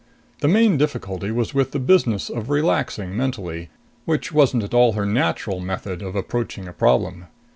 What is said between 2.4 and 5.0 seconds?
relaxing mentally, which wasn't at all